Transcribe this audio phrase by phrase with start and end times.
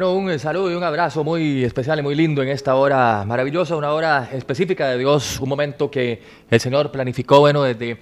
[0.00, 3.76] Bueno, un saludo y un abrazo muy especial y muy lindo en esta hora maravillosa,
[3.76, 7.98] una hora específica de Dios, un momento que el Señor planificó, bueno, desde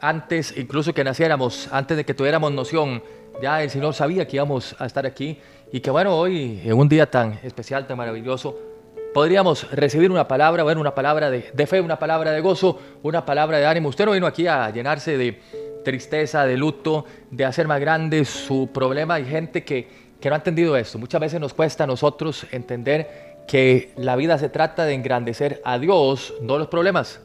[0.00, 3.02] antes, incluso que naciéramos, antes de que tuviéramos noción,
[3.42, 5.40] ya el Señor sabía que íbamos a estar aquí
[5.72, 8.56] y que bueno, hoy, en un día tan especial, tan maravilloso,
[9.12, 13.26] podríamos recibir una palabra, bueno, una palabra de, de fe, una palabra de gozo, una
[13.26, 13.88] palabra de ánimo.
[13.88, 15.40] Usted no vino aquí a llenarse de
[15.84, 19.14] tristeza, de luto, de hacer más grande su problema.
[19.14, 20.98] Hay gente que que no ha entendido esto.
[20.98, 25.78] Muchas veces nos cuesta a nosotros entender que la vida se trata de engrandecer a
[25.78, 27.20] Dios, no los problemas.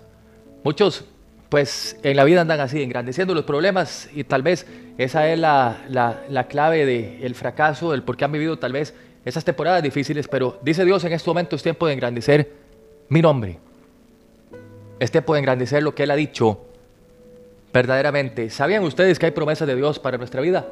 [0.63, 1.05] Muchos,
[1.49, 4.65] pues en la vida andan así, engrandeciendo los problemas y tal vez
[4.97, 9.43] esa es la, la, clave del fracaso, del por qué han vivido tal vez esas
[9.43, 12.51] temporadas difíciles, pero dice Dios en este momento es tiempo de engrandecer
[13.09, 13.59] mi nombre.
[14.99, 16.65] Es tiempo de engrandecer lo que Él ha dicho
[17.73, 18.49] verdaderamente.
[18.49, 20.65] ¿Sabían ustedes que hay promesas de Dios para nuestra vida?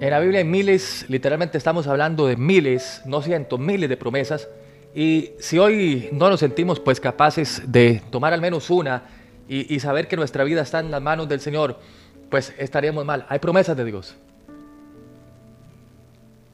[0.00, 4.48] En la Biblia hay miles, literalmente estamos hablando de miles, no cientos, miles de promesas.
[4.94, 9.02] Y si hoy no nos sentimos pues capaces de tomar al menos una
[9.48, 11.80] y, saber que nuestra vida está en las manos del Señor,
[12.30, 13.26] pues estaríamos mal.
[13.28, 14.14] Hay promesas de Dios.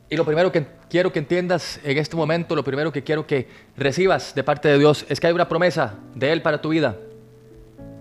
[0.08, 3.48] Y lo primero que quiero que entiendas en este momento, lo primero que quiero que
[3.77, 6.97] recibas de parte de Dios es que hay una promesa de Él para tu vida.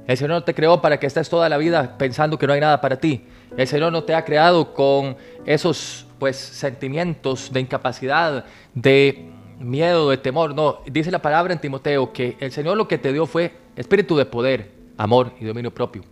[0.06, 2.60] El Señor no te creó para que estés toda la vida pensando que no hay
[2.60, 3.26] nada para ti.
[3.56, 5.16] El Señor no te ha creado con
[5.46, 10.54] esos pues sentimientos de incapacidad, de miedo, de temor.
[10.54, 14.18] No, dice la palabra en Timoteo que el Señor lo que te dio fue espíritu
[14.18, 16.04] de poder, amor y dominio propio.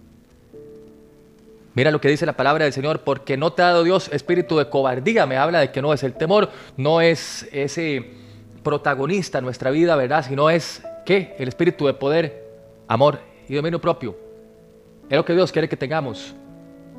[1.73, 4.57] Mira lo que dice la palabra del Señor, porque no te ha dado Dios espíritu
[4.57, 5.25] de cobardía.
[5.25, 8.11] Me habla de que no es el temor, no es ese
[8.63, 10.25] protagonista en nuestra vida, ¿verdad?
[10.25, 11.33] Sino es, ¿qué?
[11.39, 12.45] El espíritu de poder,
[12.87, 14.15] amor y dominio propio.
[15.09, 16.33] Es lo que Dios quiere que tengamos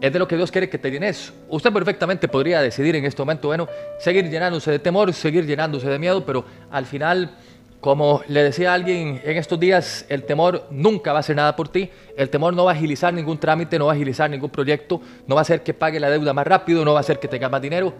[0.03, 1.33] es de lo que Dios quiere que te llenes.
[1.49, 3.69] Usted perfectamente podría decidir en este momento, bueno,
[4.01, 7.37] seguir llenándose de temor, seguir llenándose de miedo, pero al final,
[7.81, 11.69] como le decía alguien en estos días, el temor nunca va a hacer nada por
[11.69, 15.01] ti, el temor no va a agilizar ningún trámite, no va a agilizar ningún proyecto,
[15.29, 17.29] no va a hacer que pague la deuda más rápido, no va a hacer que
[17.29, 17.95] tenga más dinero.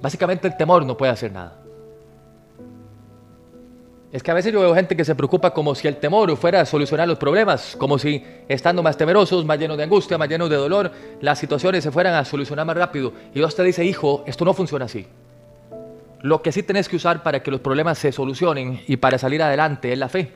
[0.00, 1.67] Básicamente el temor no puede hacer nada.
[4.10, 6.62] Es que a veces yo veo gente que se preocupa como si el temor fuera
[6.62, 10.48] a solucionar los problemas, como si estando más temerosos, más llenos de angustia, más llenos
[10.48, 13.12] de dolor, las situaciones se fueran a solucionar más rápido.
[13.32, 15.06] Y Dios te dice, hijo, esto no funciona así.
[16.22, 19.42] Lo que sí tenés que usar para que los problemas se solucionen y para salir
[19.42, 20.32] adelante es la fe.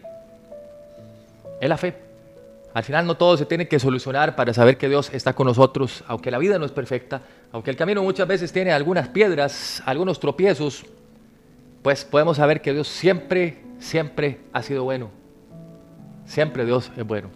[1.59, 1.95] Es la fe.
[2.75, 6.05] Al final no todo se tiene que solucionar para saber que Dios está con nosotros,
[6.09, 7.23] aunque la vida no es perfecta,
[7.53, 10.85] aunque el camino muchas veces tiene algunas piedras, algunos tropiezos,
[11.83, 15.11] pues podemos saber que Dios siempre, siempre ha sido bueno.
[16.25, 17.29] Siempre Dios es bueno.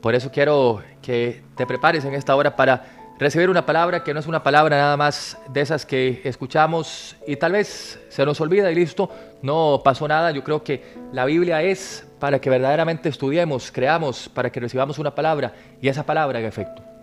[0.00, 2.84] Por eso quiero que te prepares en esta hora para
[3.18, 7.36] recibir una palabra que no es una palabra nada más de esas que escuchamos y
[7.36, 9.08] tal vez se nos olvida y listo,
[9.40, 10.32] no pasó nada.
[10.32, 10.82] Yo creo que
[11.12, 16.04] la Biblia es para que verdaderamente estudiemos, creamos, para que recibamos una palabra y esa
[16.04, 16.93] palabra haga efecto.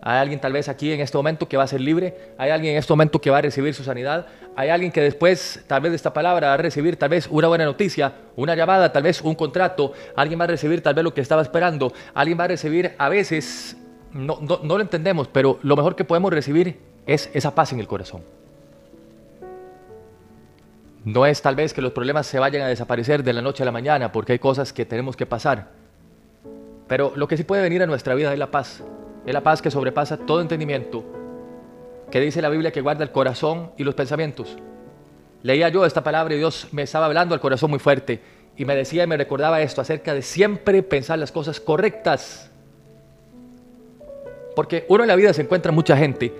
[0.00, 2.16] Hay alguien tal vez aquí en este momento que va a ser libre.
[2.38, 4.26] Hay alguien en este momento que va a recibir su sanidad.
[4.54, 7.48] Hay alguien que después, tal vez de esta palabra, va a recibir tal vez una
[7.48, 9.92] buena noticia, una llamada, tal vez un contrato.
[10.14, 11.92] Alguien va a recibir tal vez lo que estaba esperando.
[12.14, 13.76] Alguien va a recibir a veces,
[14.12, 17.80] no, no, no lo entendemos, pero lo mejor que podemos recibir es esa paz en
[17.80, 18.22] el corazón.
[21.04, 23.66] No es tal vez que los problemas se vayan a desaparecer de la noche a
[23.66, 25.70] la mañana porque hay cosas que tenemos que pasar.
[26.86, 28.82] Pero lo que sí puede venir a nuestra vida es la paz.
[29.26, 31.04] Es la paz que sobrepasa todo entendimiento,
[32.10, 34.56] que dice la Biblia que guarda el corazón y los pensamientos.
[35.42, 38.20] Leía yo esta palabra y Dios me estaba hablando al corazón muy fuerte
[38.56, 42.50] y me decía y me recordaba esto acerca de siempre pensar las cosas correctas.
[44.56, 46.34] Porque uno en la vida se encuentra mucha gente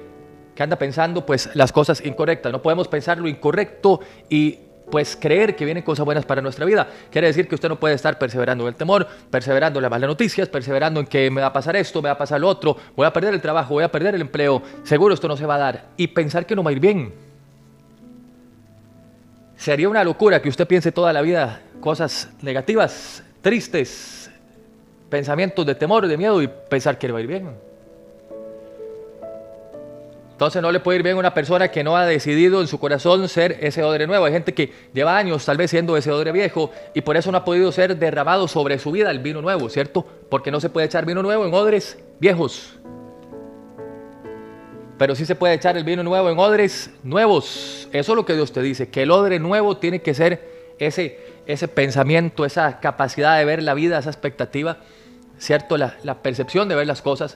[0.57, 2.51] que anda pensando pues las cosas incorrectas.
[2.51, 4.59] No podemos pensar lo incorrecto y
[4.91, 6.89] pues creer que vienen cosas buenas para nuestra vida.
[7.11, 10.09] Quiere decir que usted no puede estar perseverando en el temor, perseverando en las malas
[10.09, 12.77] noticias, perseverando en que me va a pasar esto, me va a pasar lo otro,
[12.97, 15.57] voy a perder el trabajo, voy a perder el empleo, seguro esto no se va
[15.57, 15.85] a dar.
[15.97, 17.13] Y pensar que no va a ir bien.
[19.57, 24.31] Sería una locura que usted piense toda la vida cosas negativas, tristes,
[25.09, 27.68] pensamientos de temor, de miedo y pensar que le va a ir bien.
[30.39, 32.79] Entonces no le puede ir bien a una persona que no ha decidido en su
[32.79, 34.25] corazón ser ese odre nuevo.
[34.25, 37.39] Hay gente que lleva años tal vez siendo ese odre viejo y por eso no
[37.39, 40.07] ha podido ser derramado sobre su vida el vino nuevo, ¿cierto?
[40.31, 42.79] Porque no se puede echar vino nuevo en odres viejos.
[44.97, 47.89] Pero sí se puede echar el vino nuevo en odres nuevos.
[47.93, 51.19] Eso es lo que Dios te dice, que el odre nuevo tiene que ser ese,
[51.47, 54.77] ese pensamiento, esa capacidad de ver la vida, esa expectativa,
[55.37, 55.77] ¿cierto?
[55.77, 57.35] La, la percepción de ver las cosas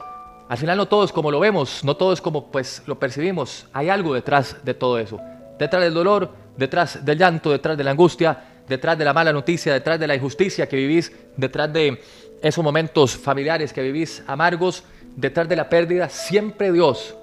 [0.52, 3.64] Al final no todo es como lo vemos, no todo es como pues lo percibimos.
[3.72, 5.19] Hay algo detrás de todo eso.
[5.58, 6.28] Detrás del dolor,
[6.58, 8.38] detrás del llanto, detrás de la angustia,
[8.69, 12.02] detrás de la mala noticia, detrás de la injusticia que vivís, detrás de
[12.43, 14.84] esos momentos familiares que vivís amargos,
[15.16, 17.16] detrás de la pérdida, siempre Dios,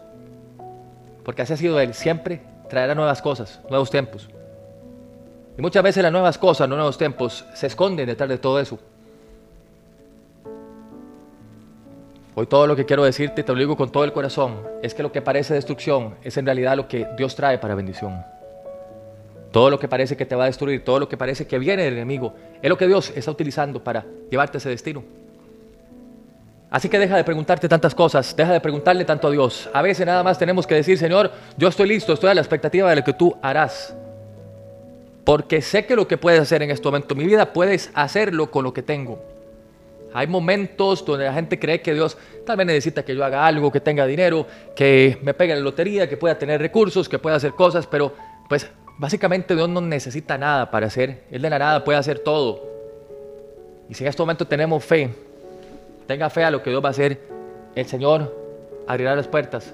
[1.23, 4.27] porque así ha sido Él, siempre traerá nuevas cosas, nuevos tiempos.
[5.55, 8.79] Y muchas veces las nuevas cosas, los nuevos tiempos, se esconden detrás de todo eso.
[12.39, 15.03] Hoy todo lo que quiero decirte, te lo digo con todo el corazón, es que
[15.03, 18.23] lo que parece destrucción es en realidad lo que Dios trae para bendición.
[19.51, 21.83] Todo lo que parece que te va a destruir, todo lo que parece que viene
[21.83, 25.03] del enemigo, es lo que Dios está utilizando para llevarte a ese destino.
[26.69, 29.69] Así que deja de preguntarte tantas cosas, deja de preguntarle tanto a Dios.
[29.73, 32.89] A veces nada más tenemos que decir, Señor, yo estoy listo, estoy a la expectativa
[32.89, 33.93] de lo que tú harás.
[35.25, 38.49] Porque sé que lo que puedes hacer en este momento en mi vida, puedes hacerlo
[38.49, 39.38] con lo que tengo.
[40.13, 43.71] Hay momentos donde la gente cree que Dios tal vez necesita que yo haga algo,
[43.71, 44.45] que tenga dinero,
[44.75, 48.13] que me pegue en la lotería, que pueda tener recursos, que pueda hacer cosas, pero
[48.47, 48.69] pues
[48.99, 51.23] Básicamente Dios no necesita nada para hacer.
[51.31, 52.67] Él de la nada puede hacer todo.
[53.87, 55.09] Y si en este momento tenemos fe,
[56.05, 57.17] tenga fe a lo que Dios va a hacer,
[57.75, 58.35] el Señor
[58.85, 59.73] abrirá las puertas.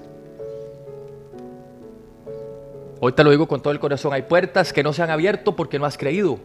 [3.00, 4.12] Hoy te lo digo con todo el corazón.
[4.12, 6.38] Hay puertas que no se han abierto porque no has creído.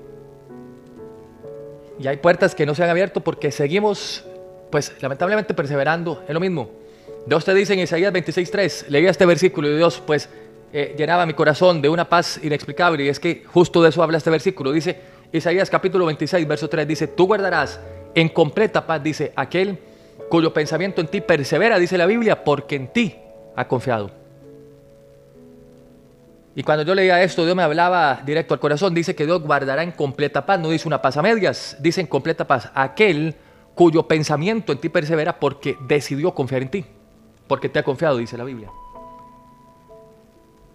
[2.01, 4.25] Y hay puertas que no se han abierto porque seguimos,
[4.71, 6.23] pues lamentablemente perseverando.
[6.27, 6.71] Es lo mismo.
[7.27, 10.27] Dios te dice en Isaías 26.3, leí este versículo y Dios pues
[10.73, 14.17] eh, llenaba mi corazón de una paz inexplicable y es que justo de eso habla
[14.17, 14.71] este versículo.
[14.71, 14.99] Dice
[15.31, 17.79] Isaías capítulo 26, verso 3, dice, tú guardarás
[18.15, 19.77] en completa paz, dice, aquel
[20.29, 23.15] cuyo pensamiento en ti persevera, dice la Biblia, porque en ti
[23.55, 24.20] ha confiado.
[26.53, 29.83] Y cuando yo leía esto, Dios me hablaba directo al corazón, dice que Dios guardará
[29.83, 33.35] en completa paz, no dice una paz a medias, dice en completa paz, aquel
[33.73, 36.85] cuyo pensamiento en ti persevera porque decidió confiar en ti,
[37.47, 38.69] porque te ha confiado, dice la Biblia.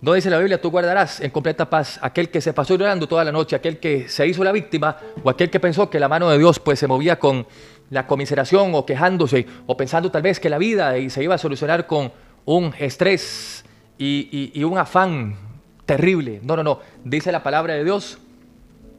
[0.01, 3.25] No dice la Biblia, tú guardarás en completa paz aquel que se pasó llorando toda
[3.25, 6.31] la noche, aquel que se hizo la víctima o aquel que pensó que la mano
[6.31, 7.47] de Dios pues se movía con
[7.91, 11.87] la comiseración o quejándose o pensando tal vez que la vida se iba a solucionar
[11.87, 12.13] con
[12.45, 13.65] un estrés
[13.99, 15.46] y, y un afán
[15.87, 16.41] terrible.
[16.43, 16.81] No, no, no.
[17.05, 18.19] Dice la palabra de Dios,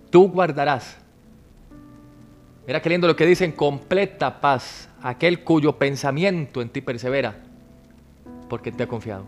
[0.09, 0.97] tú guardarás.
[2.65, 7.35] Mira qué lindo lo que dice en completa paz aquel cuyo pensamiento en ti persevera
[8.49, 9.25] porque te ha confiado.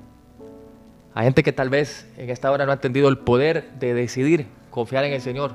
[1.13, 4.47] Hay gente que tal vez en esta hora no ha entendido el poder de decidir
[4.69, 5.53] confiar en el Señor.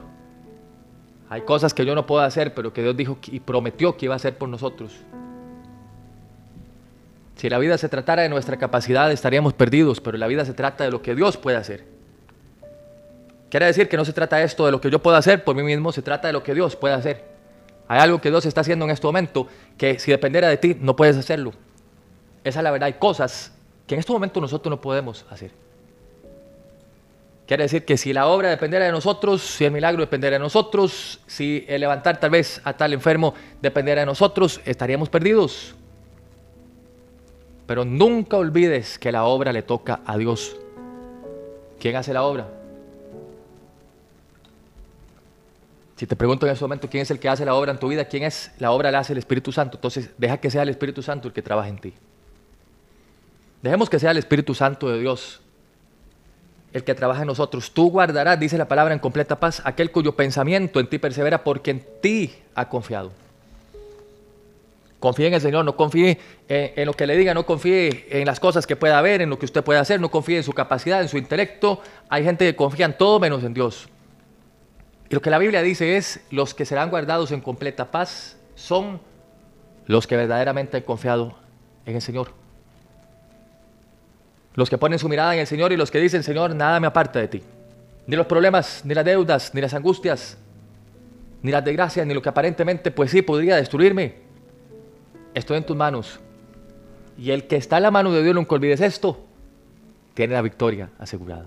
[1.30, 4.14] Hay cosas que yo no puedo hacer, pero que Dios dijo y prometió que iba
[4.14, 4.92] a hacer por nosotros.
[7.36, 10.84] Si la vida se tratara de nuestra capacidad, estaríamos perdidos, pero la vida se trata
[10.84, 11.93] de lo que Dios puede hacer.
[13.54, 15.62] Quiere decir que no se trata esto de lo que yo puedo hacer por mí
[15.62, 17.22] mismo, se trata de lo que Dios puede hacer.
[17.86, 19.46] Hay algo que Dios está haciendo en este momento
[19.78, 21.52] que si dependiera de ti no puedes hacerlo.
[22.42, 22.86] Esa es la verdad.
[22.86, 23.52] Hay cosas
[23.86, 25.52] que en este momento nosotros no podemos hacer.
[27.46, 31.20] Quiere decir que si la obra dependiera de nosotros, si el milagro dependiera de nosotros,
[31.28, 35.76] si el levantar tal vez a tal enfermo dependiera de nosotros, estaríamos perdidos.
[37.68, 40.56] Pero nunca olvides que la obra le toca a Dios.
[41.78, 42.53] ¿Quién hace la obra?
[45.96, 47.88] Si te pregunto en ese momento quién es el que hace la obra en tu
[47.88, 50.68] vida, quién es la obra la hace el Espíritu Santo, entonces deja que sea el
[50.68, 51.94] Espíritu Santo el que trabaje en ti.
[53.62, 55.40] Dejemos que sea el Espíritu Santo de Dios
[56.74, 57.70] el que trabaja en nosotros.
[57.72, 61.70] Tú guardarás, dice la palabra, en completa paz aquel cuyo pensamiento en ti persevera porque
[61.70, 63.12] en ti ha confiado.
[64.98, 66.18] Confíe en el Señor, no confíe
[66.48, 69.38] en, lo que le diga, no confíe en las cosas que pueda haber, en lo
[69.38, 71.80] que usted puede hacer, no confíe en su capacidad, en su intelecto.
[72.08, 73.88] Hay gente que confía en todo menos en Dios.
[75.10, 79.00] Y lo que la Biblia dice es, los que serán guardados en completa paz son
[79.86, 81.36] los que verdaderamente han confiado
[81.86, 82.32] en el Señor.
[84.54, 86.86] Los que ponen su mirada en el Señor y los que dicen, Señor, nada me
[86.86, 87.42] aparta de ti.
[88.06, 90.38] Ni los problemas, ni las deudas, ni las angustias,
[91.42, 94.14] ni las desgracias, ni lo que aparentemente, pues sí, podría destruirme.
[95.34, 96.20] Estoy en tus manos.
[97.18, 99.24] Y el que está en la mano de Dios, nunca olvides esto,
[100.14, 101.46] tiene la victoria asegurada.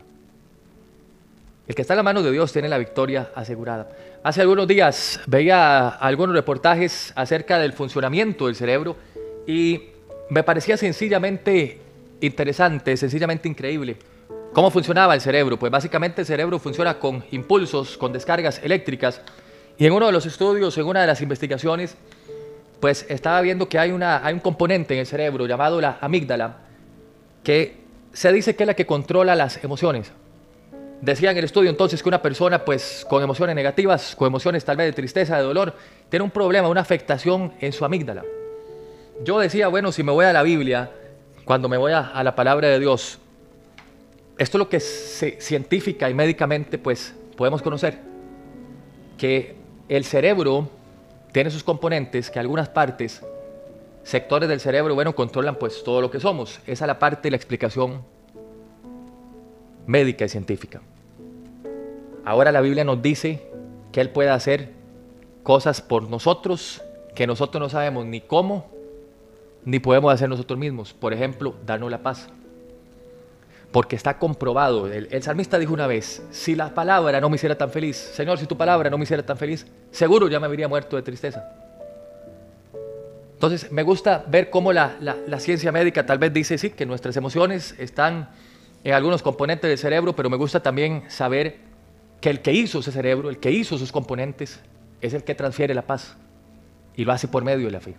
[1.67, 3.89] El que está en la mano de Dios tiene la victoria asegurada.
[4.23, 8.95] Hace algunos días veía algunos reportajes acerca del funcionamiento del cerebro
[9.45, 9.89] y
[10.29, 11.81] me parecía sencillamente
[12.21, 13.97] interesante, sencillamente increíble.
[14.53, 15.59] ¿Cómo funcionaba el cerebro?
[15.59, 19.21] Pues básicamente el cerebro funciona con impulsos, con descargas eléctricas.
[19.77, 21.97] Y en uno de los estudios, en una de las investigaciones,
[22.79, 26.59] pues estaba viendo que hay, una, hay un componente en el cerebro llamado la amígdala,
[27.43, 27.75] que
[28.13, 30.13] se dice que es la que controla las emociones.
[31.01, 34.77] Decía en el estudio entonces que una persona pues con emociones negativas, con emociones tal
[34.77, 35.75] vez de tristeza, de dolor,
[36.09, 38.23] tiene un problema, una afectación en su amígdala.
[39.23, 40.91] yo decía, bueno, si me voy a la Biblia,
[41.45, 43.19] cuando me voy a, la palabra de Dios,
[44.37, 47.99] esto es lo que científica y médicamente pues podemos conocer,
[49.17, 49.55] que
[49.89, 50.67] el cerebro
[51.31, 53.21] tiene sus componentes, que algunas partes,
[54.03, 56.59] sectores del cerebro, bueno, controlan pues todo lo que somos.
[56.65, 58.01] Esa es la parte de la explicación
[59.87, 60.81] médica y científica.
[62.23, 63.47] Ahora la Biblia nos dice
[63.91, 64.71] que Él puede hacer
[65.43, 66.83] cosas por nosotros
[67.17, 68.69] que nosotros no sabemos ni cómo
[69.65, 70.93] ni podemos hacer nosotros mismos.
[70.93, 72.29] Por ejemplo, darnos la paz.
[73.71, 74.85] Porque está comprobado.
[74.85, 78.45] El, salmista dijo una vez, si la palabra no me hiciera tan feliz, Señor, si
[78.45, 81.43] tu palabra no me hiciera tan feliz, seguro ya me habría muerto de tristeza.
[83.33, 87.17] Entonces, me gusta ver cómo la, la ciencia médica tal vez dice, sí, que nuestras
[87.17, 88.29] emociones están
[88.87, 91.57] en algunos componentes del cerebro, pero me gusta también saber
[92.21, 94.61] que el que hizo ese cerebro, el que hizo sus componentes,
[95.01, 96.15] es el que transfiere la paz
[96.95, 97.95] y lo hace por medio de la fe.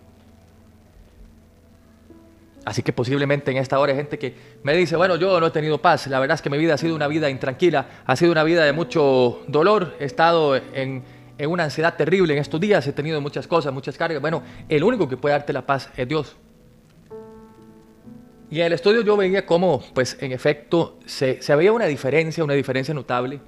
[2.65, 5.51] Así que posiblemente en esta hora hay gente que me dice, bueno, yo no he
[5.51, 8.31] tenido paz, la verdad es que mi vida ha sido una vida intranquila, ha sido
[8.31, 11.03] una vida de mucho dolor, he estado en,
[11.37, 14.19] en una ansiedad terrible en estos días, he tenido muchas cosas, muchas cargas.
[14.21, 16.35] Bueno, el único que puede darte la paz es Dios.
[18.51, 22.55] Y en el estudio yo veía cómo, pues en efecto, se, veía una diferencia, una
[22.55, 23.39] diferencia notable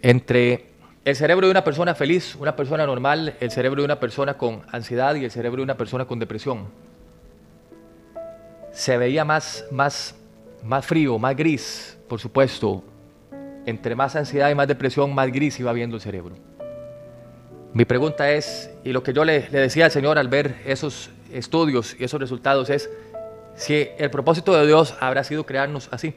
[0.00, 0.66] entre
[1.04, 4.62] el cerebro de una persona feliz, una persona normal, el cerebro de una persona con
[4.70, 6.68] ansiedad y el cerebro de una persona con depresión.
[8.72, 10.14] Se veía más, más,
[10.62, 12.84] más frío, más gris, por supuesto.
[13.66, 16.36] Entre más ansiedad y más depresión, más gris iba viendo el cerebro.
[17.72, 21.10] Mi pregunta es, y lo que yo le, le decía al Señor al ver esos
[21.32, 22.88] estudios y esos resultados es,
[23.56, 26.14] si el propósito de Dios habrá sido crearnos así.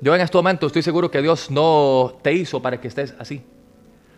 [0.00, 3.42] Yo en este momento estoy seguro que Dios no te hizo para que estés así.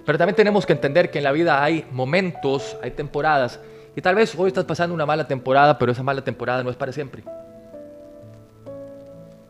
[0.04, 3.60] Pero también tenemos que entender que en la vida hay momentos, hay temporadas,
[3.96, 6.76] y tal vez hoy estás pasando una mala temporada, pero esa mala temporada no es
[6.76, 7.24] para siempre.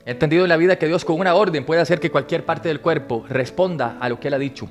[0.05, 2.69] He entendido en la vida que Dios con una orden puede hacer que cualquier parte
[2.69, 4.69] del cuerpo responda a lo que Él ha dicho.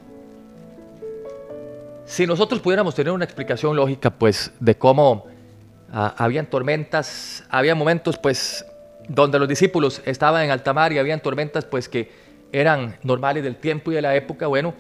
[2.06, 5.26] Si nosotros pudiéramos tener una explicación lógica, pues, de cómo
[5.96, 8.64] ah, habían tormentas, había momentos, pues,
[9.08, 12.12] donde los discípulos estaban en alta mar y habían tormentas, pues, que
[12.52, 14.76] eran normales del tiempo y de la época, bueno,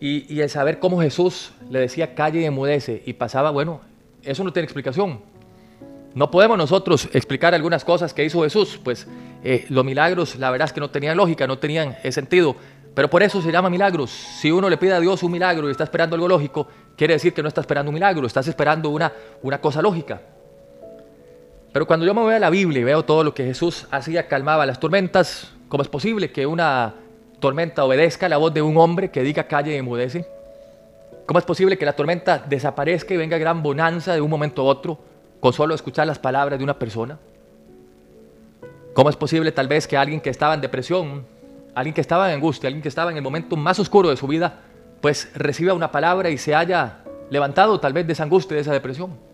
[0.00, 3.80] y, el saber cómo Jesús le decía calle y emudece y pasaba, bueno,
[4.22, 5.20] eso no tiene explicación.
[6.14, 9.06] No podemos nosotros explicar algunas cosas que hizo Jesús, pues
[9.42, 12.56] eh, los milagros la verdad es que no tenían lógica, no tenían eh, sentido,
[12.94, 14.10] pero por eso se llama milagros.
[14.10, 17.34] Si uno le pide a Dios un milagro y está esperando algo lógico, quiere decir
[17.34, 19.12] que no está esperando un milagro, estás esperando una,
[19.42, 20.20] una cosa lógica.
[21.72, 24.26] Pero cuando yo me voy a la Biblia y veo todo lo que Jesús hacía,
[24.26, 26.94] calmaba las tormentas, ¿cómo es posible que una
[27.40, 30.26] tormenta obedezca la voz de un hombre que diga calle y emudece?
[31.26, 34.64] ¿Cómo es posible que la tormenta desaparezca y venga gran bonanza de un momento a
[34.64, 34.98] otro
[35.40, 37.18] con solo escuchar las palabras de una persona?
[38.94, 41.26] ¿Cómo es posible tal vez que alguien que estaba en depresión,
[41.74, 44.26] alguien que estaba en angustia, alguien que estaba en el momento más oscuro de su
[44.26, 44.60] vida,
[45.02, 48.72] pues reciba una palabra y se haya levantado tal vez de esa angustia, de esa
[48.72, 49.27] depresión?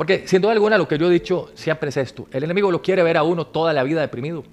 [0.00, 3.02] Porque siendo alguna lo que yo he dicho siempre es esto, el enemigo lo quiere
[3.02, 4.44] ver a uno toda la vida deprimido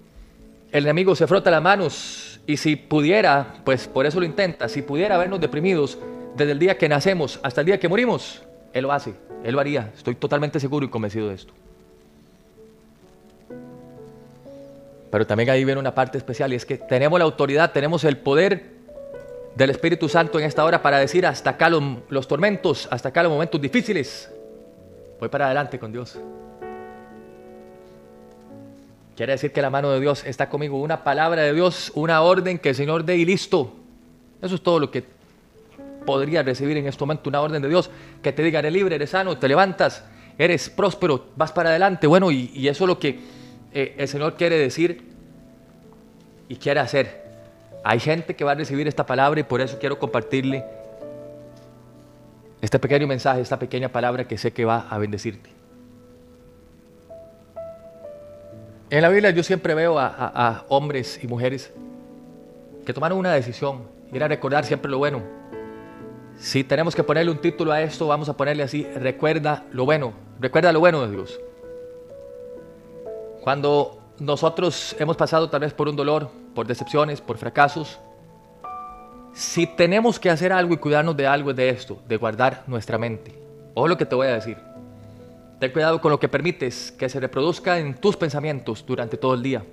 [0.71, 4.81] el enemigo se frota las manos y si pudiera, pues por eso lo intenta, si
[4.81, 5.97] pudiera vernos deprimidos
[6.35, 9.13] desde el día que nacemos hasta el día que morimos, Él lo hace,
[9.43, 11.53] Él lo haría, estoy totalmente seguro y convencido de esto.
[15.09, 18.17] Pero también ahí viene una parte especial y es que tenemos la autoridad, tenemos el
[18.17, 18.65] poder
[19.55, 23.23] del Espíritu Santo en esta hora para decir hasta acá los, los tormentos, hasta acá
[23.23, 24.29] los momentos difíciles.
[25.19, 26.19] Voy para adelante con Dios.
[29.15, 30.79] Quiere decir que la mano de Dios está conmigo.
[30.79, 33.74] Una palabra de Dios, una orden que el Señor dé y listo.
[34.41, 35.03] Eso es todo lo que
[36.05, 37.27] podría recibir en este momento.
[37.27, 37.89] Una orden de Dios
[38.21, 40.05] que te diga, eres libre, eres sano, te levantas,
[40.38, 42.05] eres próspero, vas para adelante.
[42.05, 43.19] Bueno, y, eso es lo que
[43.74, 45.01] eh, el Señor quiere decir
[46.47, 47.25] y quiere hacer.
[47.83, 50.63] Hay gente que va a recibir esta palabra y por eso quiero compartirle
[52.61, 55.49] este pequeño mensaje, esta pequeña palabra que sé que va a bendecirte.
[58.89, 61.73] En la Biblia yo siempre veo a, hombres y mujeres
[62.85, 65.21] que tomaron una decisión y era recordar siempre lo bueno.
[66.37, 70.13] Si tenemos que ponerle un título a esto, vamos a ponerle así, recuerda lo bueno,
[70.39, 71.39] recuerda lo bueno de Dios.
[73.41, 77.99] Cuando nosotros hemos pasado tal vez por un dolor, por decepciones, por fracasos,
[79.38, 82.98] si tenemos que hacer algo y cuidarnos de algo es de esto, de guardar nuestra
[82.98, 83.32] mente.
[83.75, 84.58] Ojo lo que te voy a decir.
[85.60, 89.44] Ten cuidado con lo que permites que se reproduzca en tus pensamientos durante todo el
[89.44, 89.63] día.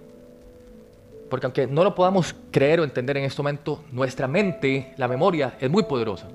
[1.30, 5.54] Porque aunque no lo podamos creer o entender en este momento, nuestra mente, la memoria,
[5.58, 6.28] es muy poderosa.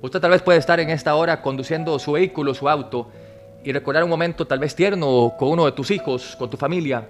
[0.00, 3.10] Usted tal vez puede estar en esta hora conduciendo su vehículo, su auto,
[3.64, 7.08] y recordar un momento tal vez tierno con uno de tus hijos, con tu familia.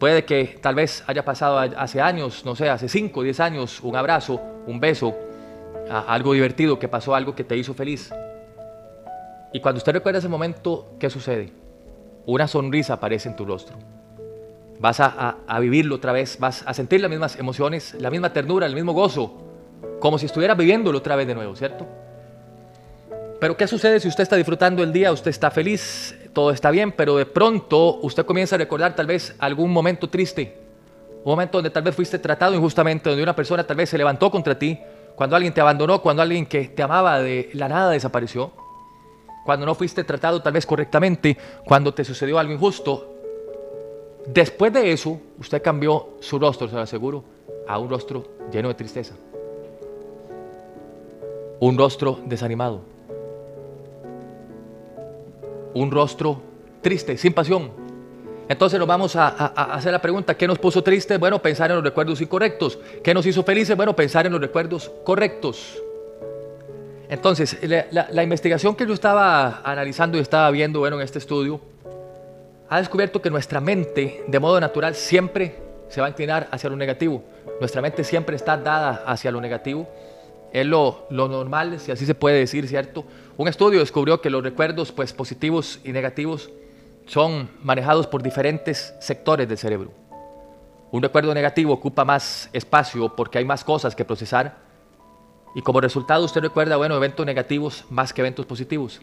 [0.00, 3.94] Puede que tal vez haya pasado hace años, no sé, hace 5, 10 años, un
[3.96, 5.14] abrazo, un beso,
[5.90, 8.10] algo divertido que pasó, algo que te hizo feliz.
[9.52, 11.52] Y cuando usted recuerda ese momento, ¿qué sucede?
[12.24, 13.76] Una sonrisa aparece en tu rostro.
[14.78, 18.74] Vas a, vivirlo otra vez, vas a sentir las mismas emociones, la misma ternura, el
[18.74, 19.36] mismo gozo,
[19.98, 21.86] como si estuvieras viviéndolo otra vez de nuevo, ¿cierto?
[23.38, 26.92] Pero ¿qué sucede si usted está disfrutando el día, usted está feliz, todo está bien,
[26.92, 30.56] pero de pronto usted comienza a recordar tal vez algún momento triste,
[31.24, 34.30] un momento donde tal vez fuiste tratado injustamente, donde una persona tal vez se levantó
[34.30, 34.78] contra ti,
[35.16, 38.52] cuando alguien te abandonó, cuando alguien que te amaba de la nada desapareció,
[39.44, 43.16] cuando no fuiste tratado tal vez correctamente, cuando te sucedió algo injusto.
[44.26, 47.24] Después de eso, usted cambió su rostro, se lo aseguro,
[47.66, 49.14] a un rostro lleno de tristeza.
[51.58, 52.80] Un rostro desanimado
[55.74, 56.42] un rostro
[56.80, 57.70] triste, sin pasión.
[58.48, 61.18] Entonces nos vamos a, hacer la pregunta, ¿qué nos puso triste?
[61.18, 62.80] Bueno, pensar en los recuerdos incorrectos.
[63.02, 63.76] ¿Qué nos hizo felices?
[63.76, 65.80] Bueno, pensar en los recuerdos correctos.
[67.08, 71.60] Entonces, la, investigación que yo estaba analizando y estaba viendo bueno, en este estudio,
[72.68, 75.56] ha descubierto que nuestra mente, de modo natural, siempre
[75.88, 77.22] se va a inclinar hacia lo negativo.
[77.60, 79.88] Nuestra mente siempre está dada hacia lo negativo.
[80.52, 83.04] Es lo, lo normal, si así se puede decir, ¿cierto?
[83.36, 86.50] Un estudio descubrió que los recuerdos pues, positivos y negativos
[87.06, 89.92] son manejados por diferentes sectores del cerebro.
[90.92, 94.58] Un recuerdo negativo ocupa más espacio porque hay más cosas que procesar
[95.54, 99.00] y como resultado usted recuerda, bueno, eventos negativos más que eventos positivos.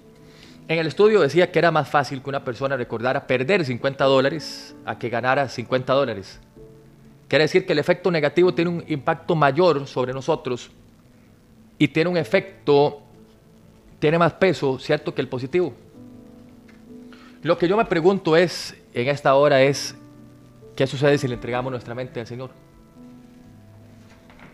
[0.68, 4.75] En el estudio decía que era más fácil que una persona recordara perder 50 dólares
[4.86, 6.39] a que ganara 50 dólares.
[7.30, 10.72] Quiere decir que el efecto negativo tiene un impacto mayor sobre nosotros
[11.77, 13.01] y tiene un efecto
[14.00, 15.74] tiene más peso, ¿cierto?, que el positivo.
[17.41, 19.95] Lo que yo me pregunto es, en esta hora es,
[20.75, 22.52] ¿qué sucede si le entregamos nuestra mente al Señor?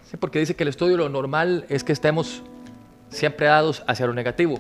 [0.10, 2.44] Sí, porque dice que el estudio lo normal es que estemos
[3.10, 4.60] siempre dados hacia lo negativo.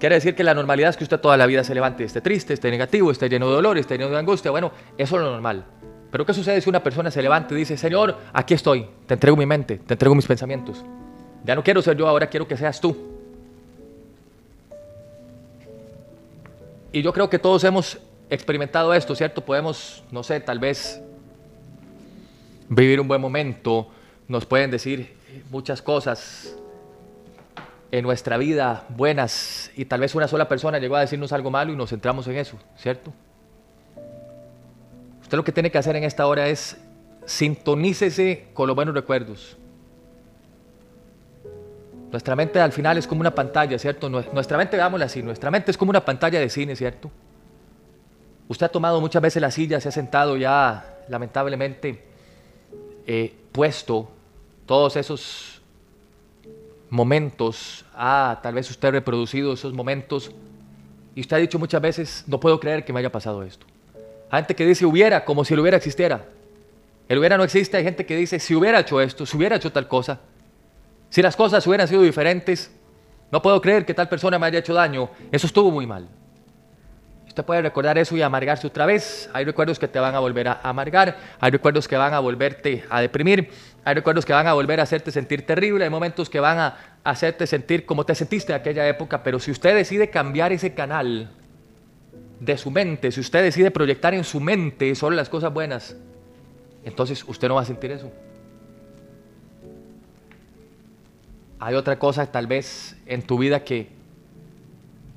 [0.00, 2.52] Quiere decir que la normalidad es que usted toda la vida se levante, esté triste,
[2.52, 4.50] esté negativo, esté lleno de dolor, esté lleno de angustia.
[4.50, 5.64] Bueno, eso es lo normal.
[6.14, 9.36] Pero ¿qué sucede si una persona se levanta y dice, Señor, aquí estoy, te entrego
[9.36, 10.84] mi mente, te entrego mis pensamientos?
[11.42, 12.96] Ya no quiero ser yo, ahora quiero que seas tú.
[16.92, 17.98] Y yo creo que todos hemos
[18.30, 19.44] experimentado esto, ¿cierto?
[19.44, 21.02] Podemos, no sé, tal vez
[22.68, 23.88] vivir un buen momento,
[24.28, 25.16] nos pueden decir
[25.50, 26.54] muchas cosas
[27.90, 31.72] en nuestra vida buenas y tal vez una sola persona llegó a decirnos algo malo
[31.72, 33.12] y nos centramos en eso, ¿cierto?
[35.34, 36.76] Usted lo que tiene que hacer en esta hora es
[37.26, 39.56] sintonícese con los buenos recuerdos.
[42.12, 44.08] Nuestra mente al final es como una pantalla, ¿cierto?
[44.08, 47.10] Nuestra mente, veámosla así, nuestra mente es como una pantalla de cine, ¿cierto?
[48.46, 52.04] Usted ha tomado muchas veces la silla, se ha sentado ya, lamentablemente,
[53.04, 54.08] eh, puesto
[54.66, 55.60] todos esos
[56.90, 60.30] momentos, ah, tal vez usted ha reproducido esos momentos
[61.16, 63.66] y usted ha dicho muchas veces, no puedo creer que me haya pasado esto.
[64.34, 66.24] Hay gente que dice hubiera, como si lo hubiera existiera.
[67.08, 69.70] El hubiera no existe, hay gente que dice si hubiera hecho esto, si hubiera hecho
[69.70, 70.18] tal cosa.
[71.08, 72.72] Si las cosas hubieran sido diferentes,
[73.30, 75.08] no puedo creer que tal persona me haya hecho daño.
[75.30, 76.08] Eso estuvo muy mal.
[77.28, 79.30] Usted puede recordar eso y amargarse otra vez.
[79.32, 82.84] Hay recuerdos que te van a volver a amargar, hay recuerdos que van a volverte
[82.90, 83.50] a deprimir,
[83.84, 86.76] hay recuerdos que van a volver a hacerte sentir terrible, hay momentos que van a
[87.04, 91.30] hacerte sentir como te sentiste en aquella época, pero si usted decide cambiar ese canal
[92.40, 95.96] de su mente, si usted decide proyectar en su mente solo las cosas buenas,
[96.84, 98.10] entonces usted no va a sentir eso.
[101.64, 103.88] hay otra cosa tal vez en tu vida que,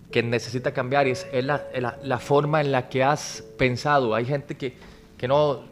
[0.09, 4.15] que necesita cambiar y es, la, forma en la que has pensado.
[4.15, 4.73] Hay gente que,
[5.17, 5.63] que no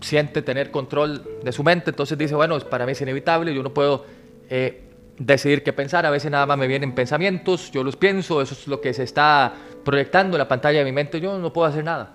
[0.00, 3.74] siente tener control de su mente, entonces dice, bueno, para mí es inevitable, yo no
[3.74, 4.06] puedo
[4.48, 4.84] eh,
[5.18, 8.68] decidir qué pensar, a veces nada más me vienen pensamientos, yo los pienso, eso es
[8.68, 11.84] lo que se está proyectando en la pantalla de mi mente, yo no puedo hacer
[11.84, 12.12] nada.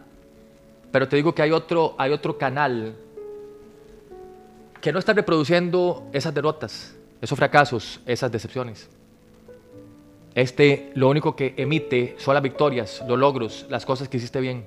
[0.92, 2.96] Pero te digo que hay otro, hay otro canal
[4.82, 8.90] que no está reproduciendo esas derrotas, esos fracasos, esas decepciones.
[10.36, 14.66] Este lo único que emite son las victorias, los logros, las cosas que hiciste bien.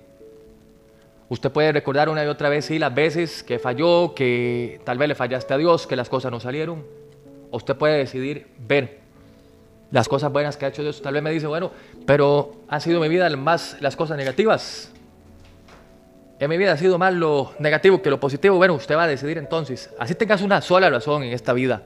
[1.28, 5.08] Usted puede recordar una y otra vez, sí, las veces que falló, que tal vez
[5.08, 6.84] le fallaste a Dios, que las cosas no salieron.
[7.50, 9.01] usted puede decidir ver
[9.92, 11.00] las cosas buenas que ha hecho Dios.
[11.00, 11.70] Tal vez me dice, bueno,
[12.06, 14.90] pero ha sido mi vida más las cosas negativas.
[16.40, 18.56] En mi vida ha sido más lo negativo que lo positivo.
[18.56, 19.90] Bueno, usted va a decidir entonces.
[19.98, 21.84] Así tengas una sola razón en esta vida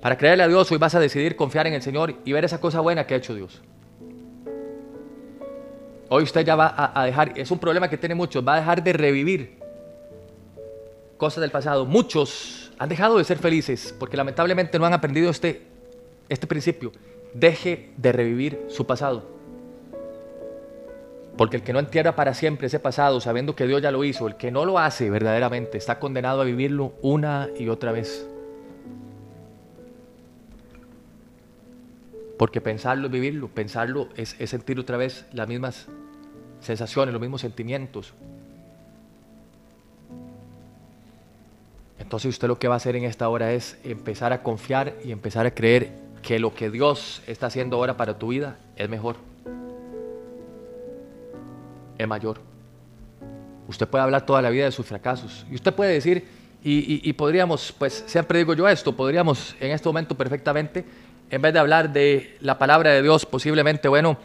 [0.00, 2.60] para creerle a Dios, hoy vas a decidir confiar en el Señor y ver esa
[2.60, 3.62] cosa buena que ha hecho Dios.
[6.08, 8.56] Hoy usted ya va a, a dejar, es un problema que tiene muchos, va a
[8.58, 9.58] dejar de revivir
[11.16, 11.86] cosas del pasado.
[11.86, 15.62] Muchos han dejado de ser felices porque lamentablemente no han aprendido este,
[16.28, 16.92] este principio.
[17.34, 19.36] Deje de revivir su pasado.
[21.36, 24.26] Porque el que no entierra para siempre ese pasado, sabiendo que Dios ya lo hizo,
[24.26, 28.26] el que no lo hace verdaderamente, está condenado a vivirlo una y otra vez.
[32.38, 35.86] Porque pensarlo es vivirlo, pensarlo es, es sentir otra vez las mismas
[36.60, 38.14] sensaciones, los mismos sentimientos.
[41.98, 45.12] Entonces usted lo que va a hacer en esta hora es empezar a confiar y
[45.12, 49.14] empezar a creer que lo que Dios está haciendo ahora para tu vida es mejor
[51.96, 52.40] es mayor.
[53.68, 56.26] Usted puede hablar toda la vida de sus fracasos y usted puede decir,
[56.68, 60.84] y, podríamos, pues siempre digo yo esto, podríamos en este momento perfectamente,
[61.30, 64.18] en vez de hablar de la palabra de Dios, posiblemente, bueno,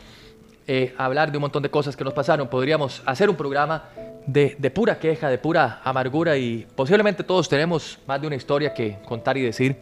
[0.65, 3.89] eh, hablar de un montón de cosas que nos pasaron, podríamos hacer un programa
[4.25, 8.73] de, de, pura queja, de pura amargura y posiblemente todos tenemos más de una historia
[8.73, 9.75] que contar y decir.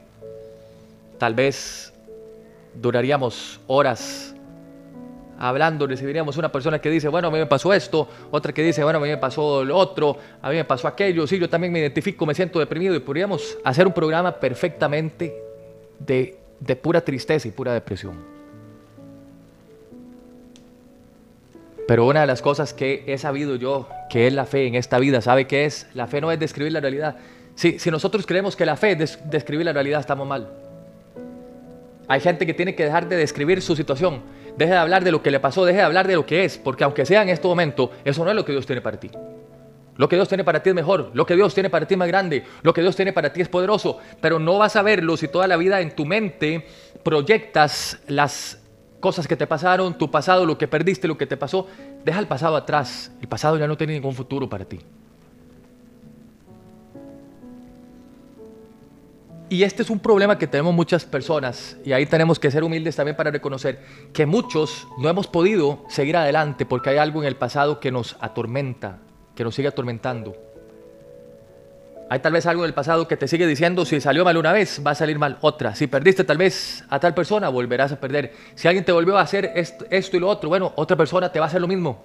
[1.17, 1.93] Tal vez
[2.75, 4.35] duraríamos horas
[5.39, 8.83] hablando recibiríamos una persona que dice, bueno, a mí me pasó esto, otra que dice,
[8.83, 11.71] bueno, a mí me pasó lo otro, a mí me pasó aquello, sí, yo también
[11.71, 15.33] me identifico, me siento deprimido y podríamos hacer un programa perfectamente
[15.99, 18.17] de, de pura tristeza y pura depresión.
[21.87, 24.99] Pero una de las cosas que he sabido yo, que es la fe en esta
[24.99, 25.87] vida, ¿sabe qué es?
[25.95, 27.15] La fe no es describir la realidad.
[27.55, 30.68] Si, si nosotros creemos que la fe es describir la realidad, estamos mal.
[32.09, 34.23] Hay gente que tiene que dejar de describir su situación
[34.59, 36.57] Deje de hablar de lo que le pasó, deje de hablar de lo que es,
[36.57, 39.09] porque aunque sea en este momento, eso no es lo que Dios tiene para ti.
[39.95, 41.97] Lo que Dios tiene para ti es mejor, lo que Dios tiene para ti es
[41.97, 45.15] más grande, lo que Dios tiene para ti es poderoso, pero no vas a verlo
[45.15, 46.65] si toda la vida en tu mente
[47.03, 48.61] proyectas las
[48.99, 51.67] cosas que te pasaron, tu pasado, lo que perdiste, lo que te pasó.
[52.03, 54.79] Deja el pasado atrás, el pasado ya no tiene ningún futuro para ti.
[59.49, 62.95] Y este es un problema que tenemos muchas personas y ahí tenemos que ser humildes
[62.95, 63.79] también para reconocer
[64.13, 68.15] que muchos no hemos podido seguir adelante porque hay algo en el pasado que nos
[68.19, 68.99] atormenta,
[69.35, 70.35] que nos sigue atormentando.
[72.11, 74.51] Hay tal vez algo en el pasado que te sigue diciendo, si salió mal una
[74.51, 75.73] vez, va a salir mal otra.
[75.73, 78.33] Si perdiste tal vez a tal persona, volverás a perder.
[78.53, 81.45] Si alguien te volvió a hacer esto, y lo otro, bueno, otra persona te va
[81.45, 82.03] a hacer lo mismo.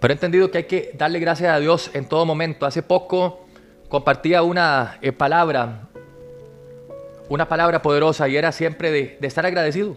[0.00, 2.66] Pero he entendido que hay que darle gracias a Dios en todo momento.
[2.66, 3.47] Hace poco
[3.88, 5.88] compartía una eh, palabra,
[7.28, 9.96] una palabra poderosa y era siempre de, estar agradecido.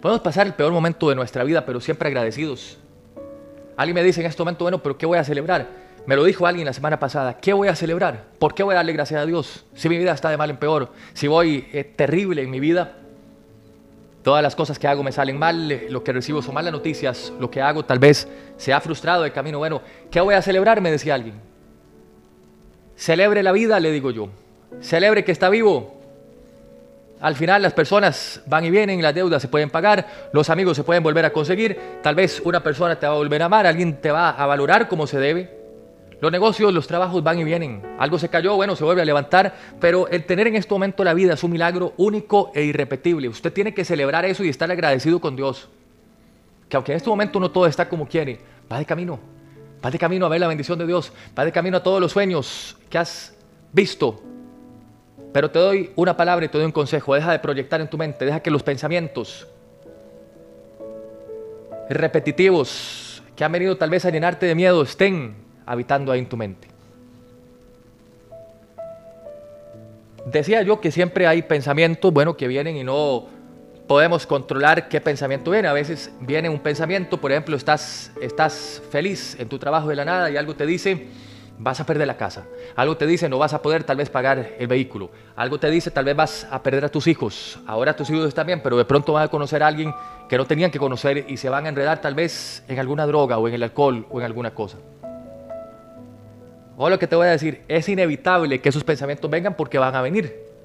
[0.00, 2.78] Podemos pasar el peor momento de nuestra vida, pero siempre agradecidos.
[3.76, 5.66] Alguien me dice en este momento, bueno, pero ¿qué voy a celebrar?
[6.06, 8.24] Me lo dijo alguien la semana pasada, ¿qué voy a celebrar?
[8.38, 9.64] ¿Por qué voy a darle gracias a Dios?
[9.74, 12.96] Si mi vida está de mal en peor, si voy eh, terrible en mi vida,
[14.22, 17.32] todas las cosas que hago me salen mal, eh, lo que recibo son malas noticias,
[17.40, 19.58] lo que hago tal vez se ha frustrado de camino.
[19.58, 20.80] Bueno, ¿qué voy a celebrar?
[20.80, 21.55] Me decía alguien.
[22.96, 24.28] Celebre la vida, le digo yo.
[24.80, 25.96] Celebre que está vivo.
[27.20, 30.84] Al final las personas van y vienen, las deudas se pueden pagar, los amigos se
[30.84, 34.00] pueden volver a conseguir, tal vez una persona te va a volver a amar, alguien
[34.00, 35.56] te va a valorar como se debe.
[36.20, 37.82] Los negocios, los trabajos van y vienen.
[37.98, 41.14] Algo se cayó, bueno, se vuelve a levantar, pero el tener en este momento la
[41.14, 43.28] vida es un milagro único e irrepetible.
[43.28, 45.68] Usted tiene que celebrar eso y estar agradecido con Dios.
[46.68, 49.35] Que aunque en este momento no todo está como quiere, va de camino.
[49.84, 51.12] Va de camino a ver la bendición de Dios.
[51.38, 53.34] Va de camino a todos los sueños que has
[53.72, 54.20] visto.
[55.32, 57.14] Pero te doy una palabra y te doy un consejo.
[57.14, 58.24] Deja de proyectar en tu mente.
[58.24, 59.46] Deja que los pensamientos
[61.88, 65.36] repetitivos que han venido tal vez a llenarte de miedo estén
[65.66, 66.68] habitando ahí en tu mente.
[70.24, 73.26] Decía yo que siempre hay pensamientos, bueno, que vienen y no
[73.86, 75.68] podemos controlar qué pensamiento viene.
[75.68, 80.04] A veces viene un pensamiento, por ejemplo, estás, estás feliz en tu trabajo de la
[80.04, 81.06] nada y algo te dice,
[81.58, 82.44] vas a perder la casa.
[82.74, 85.10] Algo te dice, no vas a poder tal vez pagar el vehículo.
[85.36, 87.58] Algo te dice, tal vez vas a perder a tus hijos.
[87.66, 89.94] Ahora tus hijos están bien, pero de pronto van a conocer a alguien
[90.28, 93.38] que no tenían que conocer y se van a enredar tal vez en alguna droga
[93.38, 94.78] o en el alcohol o en alguna cosa.
[96.78, 99.94] O lo que te voy a decir, es inevitable que esos pensamientos vengan porque van
[99.94, 100.55] a venir.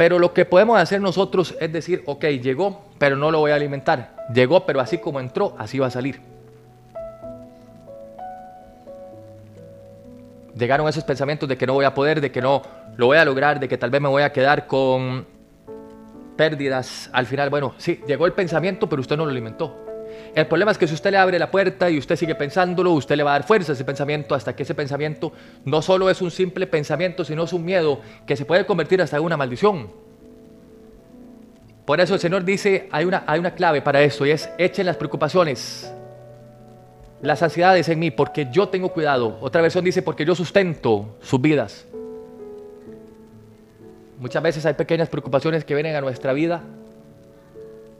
[0.00, 3.56] Pero lo que podemos hacer nosotros es decir, ok, llegó, pero no lo voy a
[3.56, 4.16] alimentar.
[4.32, 6.22] Llegó, pero así como entró, así va a salir.
[10.56, 12.62] Llegaron esos pensamientos de que no voy a poder, de que no
[12.96, 15.26] lo voy a lograr, de que tal vez me voy a quedar con
[16.34, 17.10] pérdidas.
[17.12, 19.89] Al final, bueno, sí, llegó el pensamiento, pero usted no lo alimentó.
[20.34, 23.16] El problema es que si usted le abre la puerta y usted sigue pensándolo, usted
[23.16, 25.32] le va a dar fuerza a ese pensamiento hasta que ese pensamiento
[25.64, 29.16] no solo es un simple pensamiento, sino es un miedo que se puede convertir hasta
[29.16, 29.90] en una maldición.
[31.84, 34.86] Por eso el Señor dice, hay una, hay una clave para eso y es echen
[34.86, 35.92] las preocupaciones,
[37.20, 39.36] las ansiedades en mí, porque yo tengo cuidado.
[39.40, 41.86] Otra versión dice, porque yo sustento sus vidas.
[44.20, 46.62] Muchas veces hay pequeñas preocupaciones que vienen a nuestra vida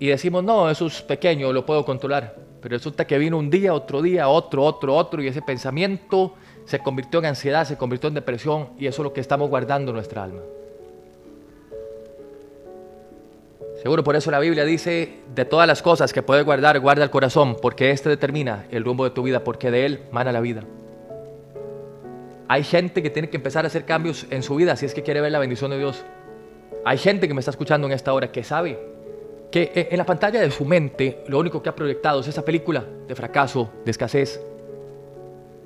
[0.00, 2.34] y decimos, no, eso es pequeño, lo puedo controlar.
[2.62, 6.34] Pero resulta que vino un día, otro día, otro, otro, otro, y ese pensamiento
[6.64, 9.90] se convirtió en ansiedad, se convirtió en depresión, y eso es lo que estamos guardando
[9.90, 10.40] en nuestra alma.
[13.82, 17.10] Seguro por eso la Biblia dice, de todas las cosas que puedes guardar, guarda el
[17.10, 20.64] corazón, porque éste determina el rumbo de tu vida, porque de él mana la vida.
[22.48, 25.02] Hay gente que tiene que empezar a hacer cambios en su vida si es que
[25.02, 26.02] quiere ver la bendición de Dios.
[26.86, 28.78] Hay gente que me está escuchando en esta hora que sabe
[29.50, 32.84] que en la pantalla de su mente lo único que ha proyectado es esa película
[33.06, 34.40] de fracaso, de escasez.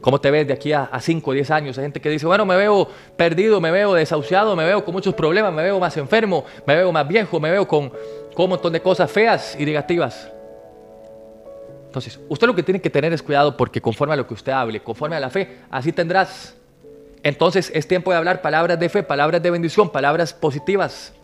[0.00, 1.78] ¿Cómo te ves de aquí a 5 o 10 años?
[1.78, 5.14] Hay gente que dice, bueno, me veo perdido, me veo desahuciado, me veo con muchos
[5.14, 7.90] problemas, me veo más enfermo, me veo más viejo, me veo con,
[8.34, 10.30] con un montón de cosas feas y negativas.
[11.86, 14.52] Entonces, usted lo que tiene que tener es cuidado porque conforme a lo que usted
[14.52, 16.54] hable, conforme a la fe, así tendrás.
[17.22, 21.14] Entonces es tiempo de hablar palabras de fe, palabras de bendición, palabras positivas.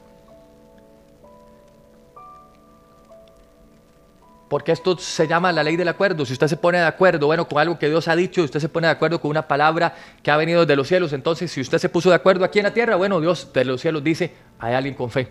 [4.50, 6.26] Porque esto se llama la ley del acuerdo.
[6.26, 8.68] Si usted se pone de acuerdo, bueno, con algo que Dios ha dicho, usted se
[8.68, 11.78] pone de acuerdo con una palabra que ha venido de los cielos, entonces si usted
[11.78, 14.74] se puso de acuerdo aquí en la tierra, bueno, Dios de los cielos dice, hay
[14.74, 15.28] alguien con fe.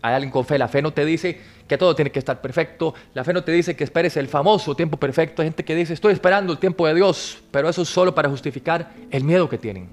[0.00, 0.56] Hay alguien con fe.
[0.56, 2.94] La fe no te dice que todo tiene que estar perfecto.
[3.12, 5.42] La fe no te dice que esperes el famoso tiempo perfecto.
[5.42, 8.30] Hay gente que dice, estoy esperando el tiempo de Dios, pero eso es solo para
[8.30, 9.90] justificar el miedo que tienen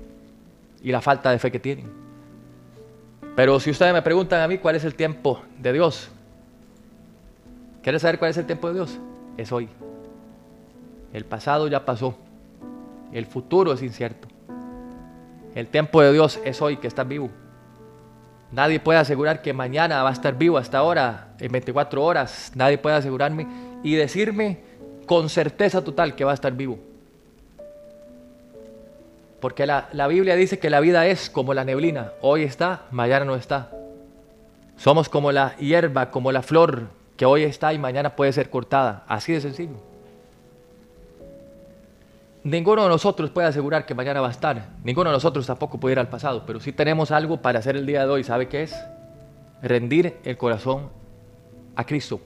[0.82, 1.91] y la falta de fe que tienen.
[3.36, 6.10] Pero si ustedes me preguntan a mí cuál es el tiempo de Dios,
[7.82, 8.98] ¿Quieres saber cuál es el tiempo de Dios?
[9.38, 9.70] Es hoy.
[11.13, 12.18] El pasado ya pasó.
[13.12, 14.28] El futuro es incierto.
[15.56, 17.30] El tiempo de Dios es hoy que estás vivo.
[18.52, 22.52] Nadie puede asegurar que mañana va a estar vivo hasta ahora, en 24 horas.
[22.56, 23.48] Nadie puede asegurarme
[23.84, 24.60] y decirme
[25.06, 26.80] con certeza total que va a estar vivo.
[29.39, 32.12] Porque la, la, Biblia dice que la vida es como la neblina.
[32.22, 33.72] Hoy está, mañana no está.
[34.76, 39.03] Somos como la hierba, como la flor que hoy está y mañana puede ser cortada.
[39.05, 39.75] Así de sencillo.
[42.45, 44.69] Ninguno de nosotros puede asegurar que mañana va a estar.
[44.86, 46.45] Ninguno de nosotros tampoco puede ir al pasado.
[46.47, 48.23] Pero sí tenemos algo para hacer el día de hoy.
[48.23, 48.73] ¿Sabe qué es?
[49.62, 50.91] Rendir el corazón
[51.75, 52.21] a Cristo.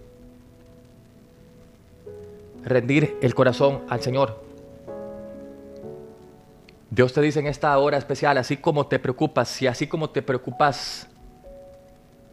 [2.64, 4.44] Rendir el corazón al Señor.
[6.92, 10.22] Dios te dice en esta hora especial, así como te preocupas, y así como te
[10.22, 11.10] preocupas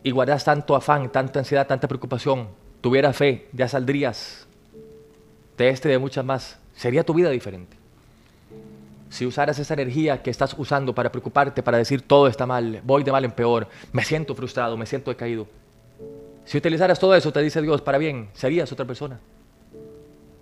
[0.03, 2.49] y guardas tanto afán, tanta ansiedad, tanta preocupación,
[2.81, 4.47] tuviera fe, ya saldrías
[5.59, 6.59] de este y de muchas más.
[6.75, 7.77] Sería tu vida diferente.
[9.11, 13.03] Si usaras esa energía que estás usando para preocuparte, para decir todo está mal, voy
[13.03, 15.47] de mal en peor, me siento frustrado, me siento decaído.
[16.45, 19.21] Si utilizaras todo eso, te dice Dios, para bien, serías otra persona.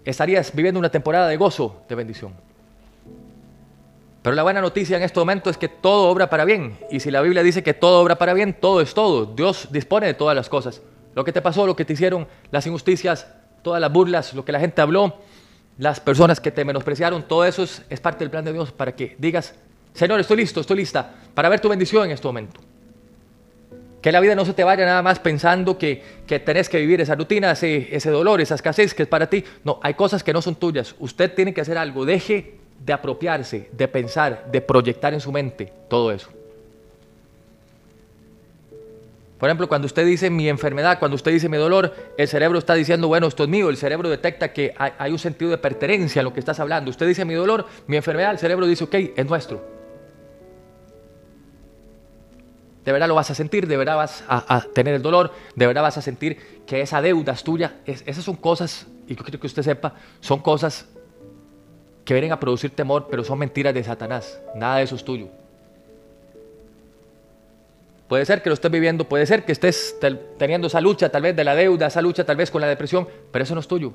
[0.05, 2.33] Estarías viviendo una temporada de gozo, de bendición.
[4.23, 6.79] Pero la buena noticia en este momento es que todo obra para bien.
[6.91, 9.27] Y si la Biblia dice que todo obra para bien, todo es todo.
[9.27, 10.83] Dios dispone de todas las cosas.
[11.15, 13.29] Lo que te pasó, lo que te hicieron, las injusticias,
[13.63, 15.17] todas las burlas, lo que la gente habló,
[15.79, 19.17] las personas que te menospreciaron, todo eso es, parte del plan de Dios para que
[19.19, 19.55] digas,
[19.95, 22.61] Señor, estoy listo, estoy lista para ver tu bendición en este momento.
[24.03, 27.01] Que la vida no se te vaya nada más pensando que, que tenés que vivir
[27.01, 29.45] esa rutina, ese, ese dolor, esa escasez que es para ti.
[29.65, 30.95] No, hay cosas que no son tuyas.
[30.99, 32.05] Usted tiene que hacer algo.
[32.05, 36.31] Deje de apropiarse, de pensar, de proyectar en su mente todo eso.
[39.39, 42.75] Por ejemplo, cuando usted dice mi enfermedad, cuando usted dice mi dolor, el cerebro está
[42.75, 43.69] diciendo, bueno, esto es mío.
[43.69, 46.91] El cerebro detecta que hay, un sentido de pertenencia en lo que estás hablando.
[46.91, 49.79] Usted dice mi dolor, mi enfermedad, el cerebro dice, ok, es nuestro.
[52.85, 55.83] De verdad lo vas a sentir, de verdad vas a, tener el dolor, de verdad
[55.83, 57.77] vas a sentir que esa deuda es tuya.
[57.85, 60.89] esas son cosas, y yo quiero que usted sepa, son cosas
[62.09, 64.41] que vienen a producir temor, pero son mentiras de Satanás.
[64.55, 65.27] Nada de eso es tuyo.
[68.09, 69.95] Puede ser que lo estés viviendo, puede ser que estés
[70.39, 73.07] teniendo esa lucha tal vez de la deuda, esa lucha tal vez con la depresión,
[73.31, 73.93] pero eso no es tuyo.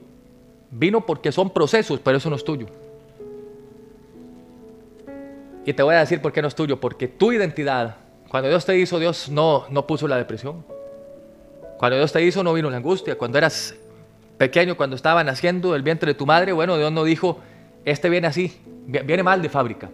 [0.69, 2.67] Vino porque son procesos, pero eso no es tuyo.
[5.65, 7.95] Y te voy a decir por qué no es tuyo, porque tu identidad,
[8.30, 10.63] cuando Dios te hizo, Dios no, no puso la depresión.
[11.80, 13.17] Cuando Dios te hizo, no vino la angustia.
[13.17, 13.73] Cuando eras
[14.38, 17.39] pequeño, cuando estaba naciendo del vientre de tu madre, bueno, Dios no dijo,
[17.86, 19.89] este viene así, viene mal de fábrica.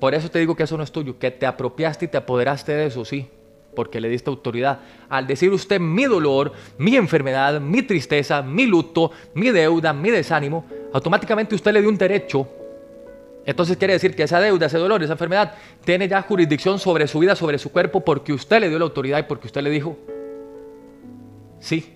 [0.00, 2.72] Por eso te digo que eso no es tuyo, que te apropiaste y te apoderaste
[2.72, 3.28] de eso, sí,
[3.74, 4.80] porque le diste autoridad.
[5.08, 10.64] Al decir usted mi dolor, mi enfermedad, mi tristeza, mi luto, mi deuda, mi desánimo,
[10.92, 12.48] automáticamente usted le dio un derecho
[13.44, 17.18] Entonces quiere decir que esa deuda, ese dolor, esa enfermedad, tiene ya jurisdicción sobre su
[17.20, 19.96] vida, sobre su cuerpo, porque usted le dio la autoridad y porque usted le dijo
[21.60, 21.95] sí.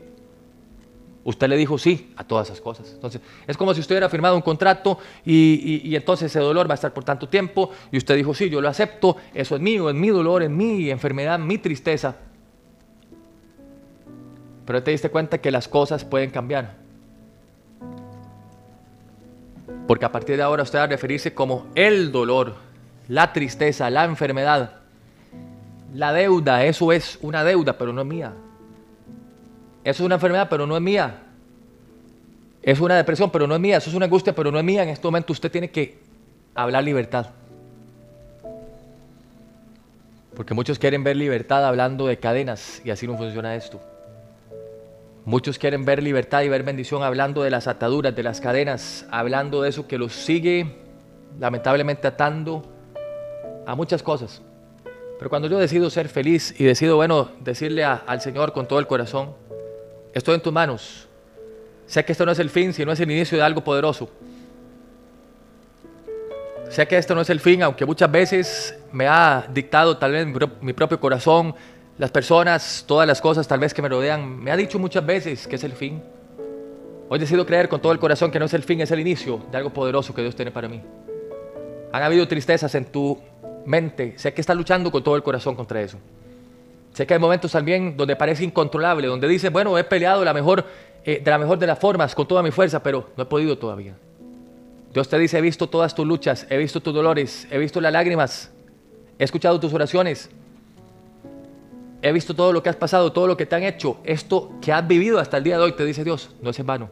[1.22, 2.90] Usted le dijo sí a todas esas cosas.
[2.94, 6.76] Entonces, es como si usted hubiera firmado un contrato y, entonces ese dolor va a
[6.76, 9.96] estar por tanto tiempo y usted dijo sí, yo lo acepto, eso es mío, es
[9.96, 12.16] mi dolor, es mi enfermedad, mi tristeza.
[14.64, 16.76] Pero te diste cuenta que las cosas pueden cambiar.
[19.86, 22.54] Porque a partir de ahora usted va a referirse como el dolor,
[23.08, 24.76] la tristeza, la enfermedad,
[25.92, 26.64] la deuda.
[26.64, 28.32] Eso es una deuda, pero no es mía.
[29.82, 31.22] Eso es una enfermedad, pero no es mía.
[32.62, 33.78] Es una depresión, pero no es mía.
[33.78, 34.82] Eso es una angustia, pero no es mía.
[34.82, 35.98] En este momento usted tiene que
[36.54, 37.28] hablar libertad.
[40.36, 43.80] Porque muchos quieren ver libertad hablando de cadenas y así no funciona esto.
[45.24, 49.62] Muchos quieren ver libertad y ver bendición hablando de las ataduras, de las cadenas, hablando
[49.62, 50.76] de eso que los sigue
[51.38, 52.62] lamentablemente atando
[53.66, 54.42] a muchas cosas.
[55.18, 58.86] Pero cuando yo decido ser feliz y decido, bueno, decirle al Señor con todo el
[58.86, 59.34] corazón,
[60.12, 61.08] estoy en tus manos.
[61.86, 64.08] Sé que esto no es el fin, sino es el inicio de algo poderoso.
[66.68, 70.26] Sé que esto no es el fin, aunque muchas veces me ha dictado tal vez
[70.60, 71.54] mi propio corazón
[72.00, 75.46] las personas, todas las cosas tal vez que me rodean, me ha dicho muchas veces
[75.46, 76.02] que es el fin.
[77.10, 79.42] Hoy decido creer con todo el corazón que no es el fin, es el inicio
[79.50, 80.80] de algo poderoso que Dios tiene para mí.
[81.92, 83.20] Han habido tristezas en tu
[83.66, 85.98] mente, sé que estás luchando con todo el corazón contra eso.
[86.92, 90.64] Sé que hay momentos también donde parece incontrolable, donde dices, bueno, he peleado la mejor,
[91.04, 93.56] eh, de la mejor de las formas, con toda mi fuerza, pero no he podido
[93.58, 93.94] todavía.
[94.92, 97.92] Dios te dice, he visto todas tus luchas, he visto tus dolores, he visto las
[97.92, 98.50] lágrimas,
[99.18, 100.30] he escuchado tus oraciones,
[102.02, 104.72] he visto todo lo que has pasado, todo lo que te han hecho, esto que
[104.72, 106.90] has vivido hasta el día de hoy, te dice Dios, no es en vano.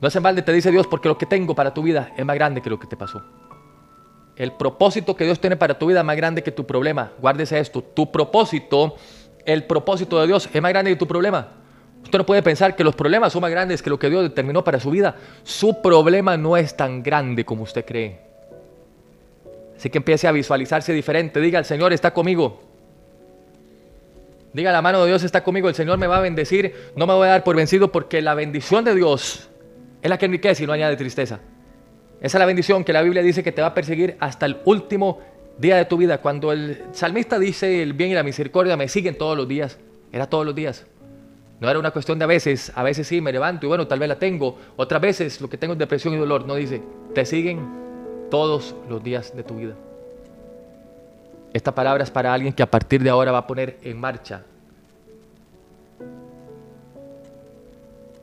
[0.00, 2.24] No es en balde, te dice Dios, porque lo que tengo para tu vida es
[2.24, 3.22] más grande que lo que te pasó.
[4.36, 7.12] El propósito que Dios tiene para tu vida es más grande que tu problema.
[7.20, 8.96] Guárdese esto, tu propósito,
[9.44, 11.48] el propósito de Dios es más grande que tu problema.
[12.02, 14.62] Usted no puede pensar que los problemas son más grandes que lo que Dios determinó
[14.62, 15.16] para su vida.
[15.42, 18.20] Su problema no es tan grande como usted cree.
[19.76, 21.40] Así que empiece a visualizarse diferente.
[21.40, 22.62] Diga, el Señor está conmigo.
[24.52, 27.12] Diga, la mano de Dios está conmigo, el Señor me va a bendecir, no me
[27.12, 29.50] voy a dar por vencido porque la bendición de Dios
[30.00, 31.40] es la que enriquece y no añade tristeza.
[32.20, 34.58] Esa es la bendición que la Biblia dice que te va a perseguir hasta el
[34.64, 35.20] último
[35.58, 36.18] día de tu vida.
[36.18, 39.78] Cuando el salmista dice el bien y la misericordia me siguen todos los días,
[40.12, 40.86] era todos los días.
[41.60, 43.98] No era una cuestión de a veces, a veces sí me levanto y bueno, tal
[43.98, 44.58] vez la tengo.
[44.76, 46.46] Otras veces lo que tengo es depresión y dolor.
[46.46, 46.82] No dice,
[47.14, 47.66] te siguen
[48.30, 49.74] todos los días de tu vida.
[51.52, 54.42] Esta palabra es para alguien que a partir de ahora va a poner en marcha,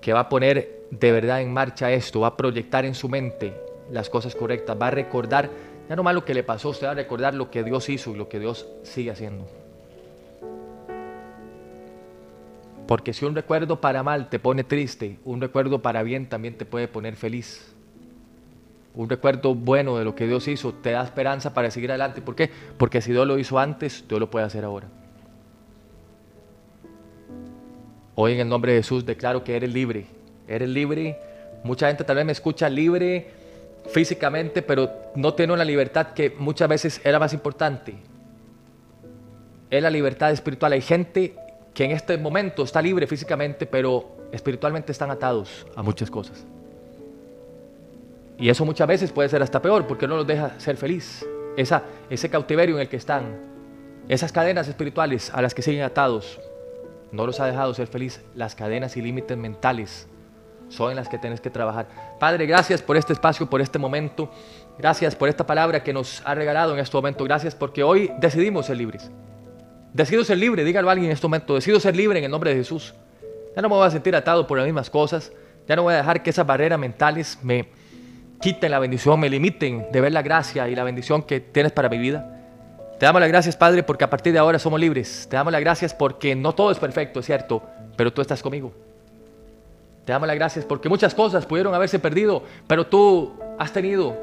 [0.01, 3.53] que va a poner de verdad en marcha esto, va a proyectar en su mente
[3.93, 5.49] las cosas correctas, va a recordar,
[5.88, 8.12] ya no más lo que le pasó, usted va a recordar lo que Dios hizo
[8.12, 9.47] y lo que Dios sigue haciendo.
[12.88, 16.65] Porque si un recuerdo para mal te pone triste, un recuerdo para bien también te
[16.65, 17.73] puede poner feliz
[18.95, 22.21] un recuerdo bueno de lo que Dios hizo, te da esperanza para seguir adelante.
[22.21, 22.49] ¿Por qué?
[22.77, 24.88] Porque si Dios lo hizo antes, Dios lo puede hacer ahora.
[28.15, 30.06] Hoy en el nombre de Jesús declaro que eres libre.
[30.47, 31.17] Eres libre.
[31.63, 33.42] Mucha gente tal vez me escucha libre
[33.87, 37.95] físicamente, pero no tiene una libertad que muchas veces era más importante.
[39.69, 40.73] Es la libertad espiritual.
[40.73, 41.35] Hay gente
[41.73, 46.45] que en este momento está libre físicamente, pero espiritualmente están atados a muchas cosas.
[48.37, 51.25] Y eso muchas veces puede ser hasta peor porque no los deja ser feliz.
[51.55, 53.23] Esa, ese cautiverio en el que están,
[54.09, 56.39] esas cadenas espirituales a las que siguen atados,
[57.11, 58.21] no los ha dejado ser feliz.
[58.35, 60.07] Las cadenas y límites mentales
[60.73, 61.88] son las que tienes que trabajar.
[62.19, 64.29] Padre, gracias por este espacio, por este momento.
[64.77, 67.23] Gracias por esta palabra que nos ha regalado en este momento.
[67.23, 69.09] Gracias porque hoy decidimos ser libres.
[69.93, 71.55] Decido ser libre, dígalo a alguien en este momento.
[71.55, 72.93] Decido ser libre en el nombre de Jesús.
[73.55, 75.31] Ya no me voy a sentir atado por las mismas cosas.
[75.67, 77.67] Ya no voy a dejar que esas barreras mentales me,
[78.43, 81.88] quiten la bendición, me limiten de ver la gracia y la bendición que tienes para
[81.88, 82.41] mi vida.
[82.99, 85.28] Te damos las gracias, Padre, porque a partir de ahora somos libres.
[85.30, 87.63] Te damos las gracias porque no todo es perfecto, es cierto,
[87.95, 88.74] pero tú estás conmigo.
[90.06, 94.18] Te damos las gracias porque muchas cosas pudieron haberse perdido, pero tú has tenido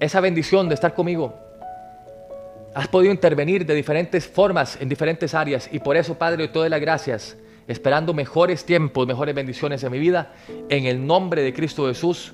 [0.00, 1.34] esa bendición de estar conmigo.
[2.74, 6.68] Has podido intervenir de diferentes formas en diferentes áreas y por eso, Padre, te doy
[6.68, 7.36] las gracias
[7.68, 10.32] esperando mejores tiempos, mejores bendiciones en mi vida.
[10.68, 12.32] En el nombre de Cristo Jesús.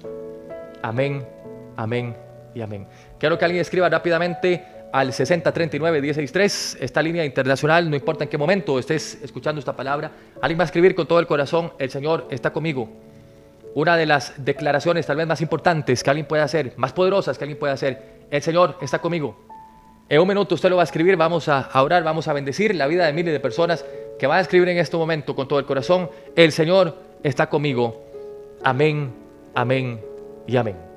[0.83, 1.27] Amén,
[1.77, 2.17] amén
[2.55, 2.87] y amén.
[3.19, 8.79] Quiero que alguien escriba rápidamente al 6039-163, esta línea internacional, no importa en qué momento
[8.79, 10.11] estés escuchando esta palabra,
[10.41, 12.89] alguien va a escribir con todo el corazón, el Señor está conmigo.
[13.73, 17.45] una de las declaraciones tal vez más importantes que alguien puede hacer, más poderosas que
[17.45, 18.27] alguien puede hacer.
[18.29, 19.37] El Señor está conmigo.
[20.09, 22.89] En un minuto usted lo va a escribir, vamos a orar, vamos a bendecir la
[22.89, 23.85] vida de miles de personas
[24.21, 28.05] que van a escribir en este momento con todo el corazón, el Señor está conmigo.
[28.63, 29.13] Amén,
[29.55, 30.01] amén
[30.47, 30.90] y amén.